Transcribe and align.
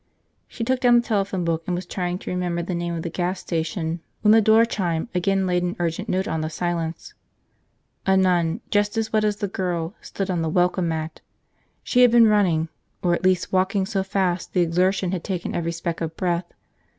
She 0.47 0.63
took 0.63 0.79
down 0.79 0.95
the 0.95 1.07
telephone 1.07 1.45
book 1.45 1.61
and 1.67 1.75
was 1.75 1.85
trying 1.85 2.17
to 2.17 2.31
remember 2.31 2.63
the 2.63 2.73
name 2.73 2.95
of 2.95 3.03
the 3.03 3.09
gas 3.11 3.39
station 3.39 4.01
when 4.23 4.31
the 4.31 4.41
door 4.41 4.65
chime 4.65 5.09
again 5.13 5.45
laid 5.45 5.61
an 5.61 5.75
urgent 5.77 6.09
note 6.09 6.27
on 6.27 6.41
the 6.41 6.49
silence. 6.49 7.13
A 8.07 8.17
nun, 8.17 8.61
just 8.71 8.97
as 8.97 9.13
wet 9.13 9.23
as 9.23 9.35
the 9.35 9.47
girl, 9.47 9.93
stood 10.01 10.31
on 10.31 10.41
the 10.41 10.49
welcome 10.49 10.87
mat. 10.87 11.21
She 11.83 12.01
had 12.01 12.09
been 12.09 12.27
running, 12.27 12.69
or 13.03 13.13
at 13.13 13.23
least 13.23 13.53
walking 13.53 13.85
so 13.85 14.01
fast 14.01 14.53
the 14.53 14.61
exertion 14.61 15.11
had 15.11 15.23
taken 15.23 15.53
every 15.53 15.71
speck 15.71 16.01
of 16.01 16.17
breath. 16.17 16.51